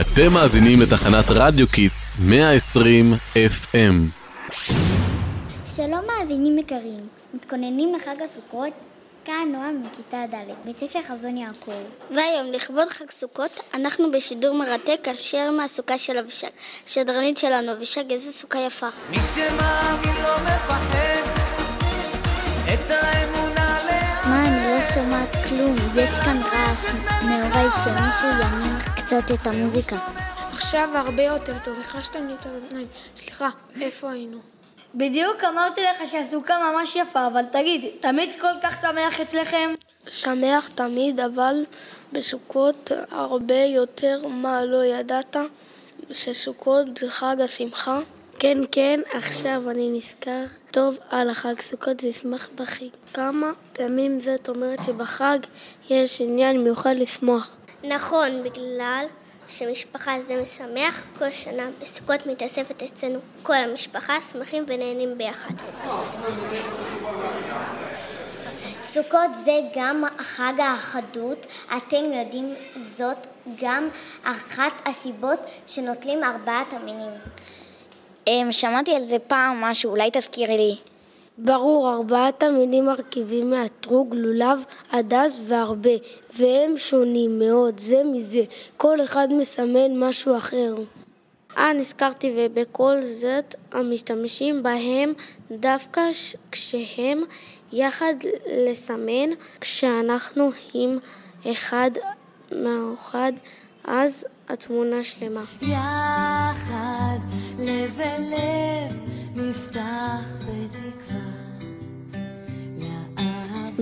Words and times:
אתם 0.00 0.32
מאזינים 0.32 0.80
לתחנת 0.80 1.24
רדיו 1.28 1.68
קיטס 1.68 2.18
120 2.20 3.12
FM. 3.34 3.76
שלום 5.76 6.00
מאזינים 6.06 6.58
יקרים, 6.58 7.00
מתכוננים 7.34 7.94
לחג 7.94 8.14
הסוכות? 8.30 8.72
כאן 9.24 9.48
נועם 9.52 9.82
מכיתה 9.86 10.24
ד', 10.30 10.52
בית 10.64 10.78
ספר 10.78 11.02
חזון 11.02 11.36
יעקב. 11.36 11.72
והיום, 12.10 12.52
לכבוד 12.52 12.88
חג 12.88 13.10
סוכות, 13.10 13.60
אנחנו 13.74 14.12
בשידור 14.12 14.54
מרתק 14.54 15.08
על 15.08 15.14
שיר 15.14 15.50
מהסוכה 15.50 15.98
של 15.98 16.18
אבישג, 16.18 16.48
שדרנית 16.86 17.36
שלנו, 17.36 17.72
אבישג, 17.72 18.10
איזה 18.10 18.32
סוכה 18.32 18.58
יפה. 18.58 18.88
מי 19.10 19.16
שמאמין 19.34 20.11
שומעת 24.82 25.28
כלום, 25.48 25.76
יש 25.96 26.10
כאן 26.18 26.40
רעש 26.42 26.90
נוראי 27.22 27.68
שמישהו 27.84 28.28
ינמיך 28.40 28.94
קצת 28.96 29.30
את 29.34 29.46
המוזיקה. 29.46 29.96
עכשיו 30.52 30.88
הרבה 30.94 31.22
יותר 31.22 31.52
טוב, 31.64 31.80
החלשתם 31.80 32.26
לי 32.28 32.34
את 32.34 32.46
האוזניים. 32.46 32.86
סליחה, 33.16 33.48
איפה 33.80 34.10
היינו? 34.10 34.38
בדיוק 34.94 35.44
אמרתי 35.44 35.80
לך 35.80 36.10
שהסוכה 36.10 36.54
ממש 36.72 36.96
יפה, 36.96 37.26
אבל 37.26 37.42
תגיד, 37.52 37.84
תמיד 38.00 38.30
כל 38.40 38.52
כך 38.62 38.80
שמח 38.80 39.20
אצלכם? 39.20 39.74
שמח 40.08 40.68
תמיד, 40.68 41.20
אבל 41.20 41.64
בסוכות 42.12 42.90
הרבה 43.10 43.64
יותר 43.64 44.26
מה 44.28 44.64
לא 44.64 44.84
ידעת? 44.84 45.36
שסוכות 46.12 46.98
זה 46.98 47.10
חג 47.10 47.36
השמחה? 47.44 47.98
כן, 48.42 48.58
כן, 48.72 49.00
עכשיו 49.12 49.70
אני 49.70 49.90
נזכר 49.90 50.44
טוב 50.70 50.98
על 51.10 51.30
החג 51.30 51.60
סוכות 51.60 52.04
ואשמח 52.04 52.48
בכי. 52.54 52.90
כמה 53.14 53.50
פעמים 53.72 54.20
זאת 54.20 54.48
אומרת 54.48 54.78
שבחג 54.86 55.38
יש 55.90 56.20
עניין 56.20 56.64
מיוחד 56.64 56.94
לשמוח. 56.96 57.56
נכון, 57.84 58.42
בגלל 58.42 59.06
שמשפחה 59.48 60.20
זה 60.20 60.42
משמח, 60.42 61.06
כל 61.18 61.30
שנה 61.30 61.62
בסוכות 61.82 62.26
מתאספת 62.26 62.82
אצלנו 62.82 63.18
כל 63.42 63.54
המשפחה, 63.54 64.20
שמחים 64.20 64.64
ונהנים 64.66 65.18
ביחד. 65.18 65.54
סוכות 68.80 69.30
זה 69.44 69.60
גם 69.74 70.04
חג 70.18 70.54
האחדות, 70.58 71.46
אתם 71.76 72.04
יודעים 72.12 72.54
זאת 72.80 73.26
גם 73.60 73.88
אחת 74.24 74.72
הסיבות 74.86 75.40
שנוטלים 75.66 76.24
ארבעת 76.24 76.72
המינים. 76.72 77.10
אמ, 78.26 78.48
שמעתי 78.50 78.94
על 78.94 79.06
זה 79.06 79.18
פעם 79.18 79.60
משהו, 79.60 79.90
אולי 79.90 80.10
תזכירי 80.12 80.56
לי. 80.56 80.76
ברור, 81.38 81.92
ארבעת 81.92 82.42
המינים 82.42 82.84
מרכיבים 82.84 83.50
מאתרוג, 83.50 84.14
לולב, 84.14 84.64
הדס 84.92 85.40
והרבה, 85.46 85.90
והם 86.36 86.78
שונים 86.78 87.38
מאוד 87.38 87.80
זה 87.80 88.02
מזה, 88.04 88.42
כל 88.76 89.04
אחד 89.04 89.28
מסמן 89.30 89.98
משהו 89.98 90.36
אחר. 90.36 90.74
אה, 91.56 91.72
נזכרתי, 91.72 92.34
ובכל 92.36 93.02
זאת 93.02 93.54
המשתמשים 93.72 94.62
בהם 94.62 95.12
דווקא 95.50 96.00
כשהם 96.52 97.24
יחד 97.72 98.14
לסמן, 98.66 99.30
כשאנחנו 99.60 100.50
עם 100.74 100.98
אחד 101.50 101.90
מאוחד, 102.52 103.32
אז 103.84 104.26
התמונה 104.48 105.02
שלמה. 105.02 105.42
יחד, 105.62 106.41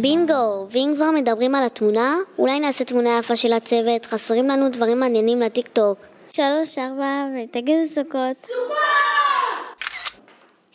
בינגו, 0.00 0.66
ואם 0.70 0.92
כבר 0.96 1.10
מדברים 1.10 1.54
על 1.54 1.64
התמונה, 1.64 2.16
אולי 2.38 2.60
נעשה 2.60 2.84
תמונה 2.84 3.18
יפה 3.18 3.36
של 3.36 3.52
הצוות, 3.52 4.06
חסרים 4.06 4.48
לנו 4.48 4.68
דברים 4.68 5.00
מעניינים 5.00 5.40
לטיק 5.40 5.68
טוק. 5.68 5.98
שלוש, 6.32 6.78
ארבע, 6.78 7.26
ותגידו 7.36 7.86
סוכות. 7.86 8.46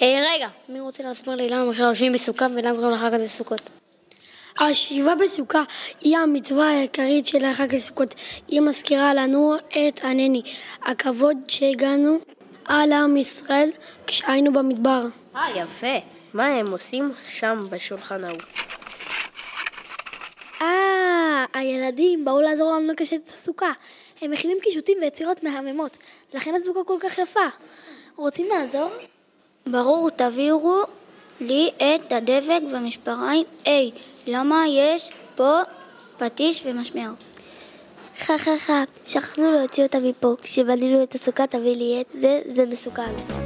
היי, 0.00 0.20
רגע, 0.20 0.48
מי 0.68 0.80
רוצה 0.80 1.02
להסביר 1.02 1.34
לי 1.34 1.48
למה 1.48 1.70
בכלל 1.70 1.84
יושבים 1.84 2.12
בסוכה 2.12 2.46
ולמה 2.54 2.76
קוראים 2.76 2.92
לחג 2.92 3.14
הזה 3.14 3.28
סוכות? 3.28 3.60
השבעה 4.60 5.14
בסוכה 5.14 5.62
היא 6.00 6.16
המצווה 6.16 6.68
העיקרית 6.68 7.26
של 7.26 7.44
החג 7.44 7.74
הסוכות. 7.74 8.14
היא 8.48 8.60
מזכירה 8.60 9.14
לנו 9.14 9.54
את 9.68 10.04
הנני, 10.04 10.42
הכבוד 10.82 11.36
שהגענו 11.48 12.18
על 12.64 12.92
עם 12.92 13.16
ישראל 13.16 13.70
כשהיינו 14.06 14.52
במדבר. 14.52 15.02
אה, 15.36 15.42
יפה. 15.54 15.96
מה 16.34 16.46
הם 16.46 16.70
עושים 16.70 17.12
שם 17.28 17.60
בשולחן 17.70 18.24
ההוא? 18.24 18.40
הילדים 21.54 22.24
באו 22.24 22.40
לעזור 22.40 22.72
לנו 22.72 22.92
לקשט 22.92 23.20
את 23.28 23.32
הסוכה. 23.32 23.72
הם 24.20 24.30
מכינים 24.30 24.58
קישוטים 24.62 24.98
ויצירות 25.00 25.42
מהממות, 25.42 25.96
לכן 26.34 26.54
הסוכה 26.54 26.80
כל 26.86 26.96
כך 27.00 27.18
יפה. 27.18 27.46
רוצים 28.16 28.48
לעזור? 28.48 28.90
ברור, 29.66 30.10
תעבירו 30.10 30.82
לי 31.40 31.70
את 31.76 32.12
הדבק 32.12 32.60
והמשפריים. 32.72 33.44
היי, 33.64 33.90
למה 34.26 34.64
יש 34.68 35.10
פה 35.36 35.60
פטיש 36.18 36.62
ומשמר? 36.64 37.10
חה 38.18 38.38
חה 38.38 38.58
חה, 38.58 38.84
שכחנו 39.06 39.52
להוציא 39.52 39.82
אותה 39.82 39.98
מפה. 39.98 40.34
כשבנינו 40.42 41.02
את 41.02 41.14
הסוכה 41.14 41.46
תביא 41.46 41.76
לי 41.76 42.00
את 42.00 42.06
זה, 42.10 42.40
זה 42.48 42.66
מסוכן. 42.66 43.41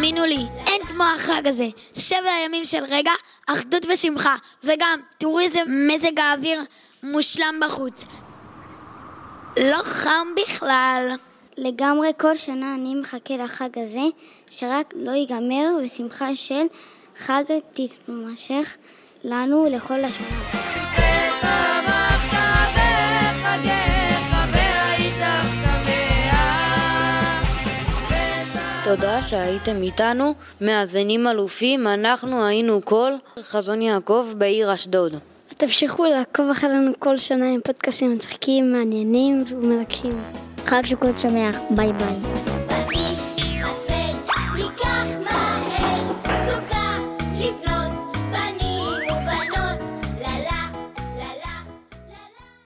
תאמינו 0.00 0.24
לי, 0.24 0.44
אין 0.66 0.86
כמו 0.86 1.04
החג 1.04 1.46
הזה. 1.46 1.66
שבע 1.94 2.30
ימים 2.44 2.64
של 2.64 2.84
רגע, 2.88 3.10
אחדות 3.46 3.86
ושמחה. 3.92 4.34
וגם, 4.64 5.00
תראו 5.18 5.40
איזה 5.40 5.60
מזג 5.66 6.18
האוויר 6.18 6.60
מושלם 7.02 7.60
בחוץ. 7.66 8.04
לא 9.56 9.82
חם 9.82 10.26
בכלל. 10.36 11.08
לגמרי 11.56 12.10
כל 12.20 12.36
שנה 12.36 12.74
אני 12.74 12.94
מחכה 12.94 13.36
לחג 13.36 13.78
הזה, 13.78 14.04
שרק 14.50 14.94
לא 14.96 15.10
ייגמר 15.10 15.66
ושמחה 15.84 16.34
של 16.36 16.66
חג 17.16 17.44
תתמשך 17.72 18.76
לנו 19.24 19.66
לכל 19.70 20.04
השנה. 20.04 20.97
תודה 28.88 29.22
שהייתם 29.22 29.82
איתנו, 29.82 30.34
מאזינים 30.60 31.26
אלופים, 31.26 31.86
אנחנו 31.86 32.44
היינו 32.44 32.80
כל 32.84 33.12
חזון 33.38 33.82
יעקב 33.82 34.26
בעיר 34.38 34.74
אשדוד. 34.74 35.14
תמשיכו 35.48 36.04
לעקוב 36.04 36.50
אחרינו 36.50 36.90
כל 36.98 37.18
שנה 37.18 37.50
עם 37.50 37.60
פודקאסים 37.64 38.14
מצחיקים, 38.14 38.72
מעניינים 38.72 39.44
ומרגשים. 39.48 40.12
חג 40.64 40.86
סוכות 40.86 41.18
שמח, 41.18 41.56
ביי 41.70 41.92
ביי. 41.92 42.47